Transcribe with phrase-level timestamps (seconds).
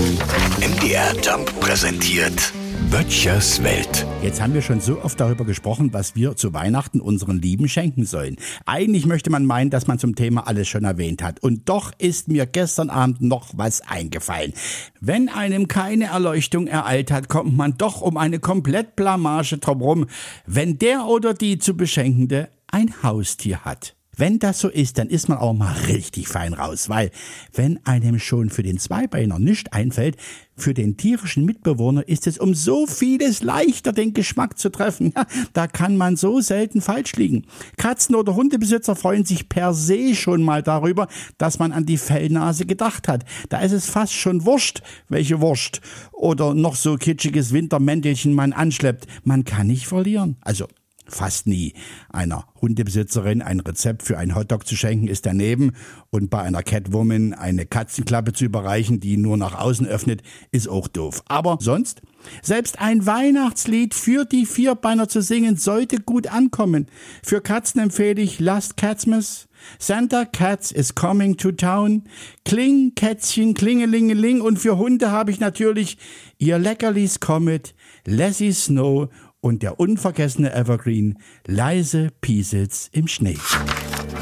[0.00, 2.54] MDR Jump präsentiert
[2.90, 4.06] Böttchers Welt.
[4.22, 8.06] Jetzt haben wir schon so oft darüber gesprochen, was wir zu Weihnachten unseren Lieben schenken
[8.06, 8.36] sollen.
[8.64, 11.40] Eigentlich möchte man meinen, dass man zum Thema alles schon erwähnt hat.
[11.40, 14.54] Und doch ist mir gestern Abend noch was eingefallen.
[15.02, 20.06] Wenn einem keine Erleuchtung ereilt hat, kommt man doch um eine komplett Blamage drumherum,
[20.46, 23.96] wenn der oder die zu beschenkende ein Haustier hat.
[24.20, 27.10] Wenn das so ist, dann ist man auch mal richtig fein raus, weil
[27.54, 30.18] wenn einem schon für den Zweibeiner nicht einfällt,
[30.58, 35.14] für den tierischen Mitbewohner ist es um so vieles leichter, den Geschmack zu treffen.
[35.16, 37.46] Ja, da kann man so selten falsch liegen.
[37.78, 41.08] Katzen- oder Hundebesitzer freuen sich per se schon mal darüber,
[41.38, 43.24] dass man an die Fellnase gedacht hat.
[43.48, 45.80] Da ist es fast schon wurscht, welche Wurst
[46.12, 49.06] oder noch so kitschiges Wintermäntelchen man anschleppt.
[49.24, 50.36] Man kann nicht verlieren.
[50.42, 50.66] Also
[51.10, 51.74] fast nie.
[52.10, 55.72] Einer Hundebesitzerin ein Rezept für einen Hotdog zu schenken ist daneben
[56.10, 60.88] und bei einer Catwoman eine Katzenklappe zu überreichen, die nur nach außen öffnet, ist auch
[60.88, 61.22] doof.
[61.26, 62.02] Aber sonst?
[62.42, 66.86] Selbst ein Weihnachtslied für die Vierbeiner zu singen sollte gut ankommen.
[67.22, 69.48] Für Katzen empfehle ich Last Catsmas.
[69.78, 72.04] Santa Cats is coming to town.
[72.44, 74.40] Kling, Kätzchen, klingelingeling.
[74.40, 75.98] Und für Hunde habe ich natürlich
[76.38, 77.74] ihr Leckerlis Comet,
[78.06, 79.08] Lassie Snow
[79.40, 83.38] und der unvergessene Evergreen Leise Piesitz im Schnee.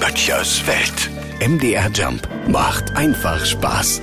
[0.01, 1.11] Böttchers Welt.
[1.47, 4.01] MDR Jump macht einfach Spaß.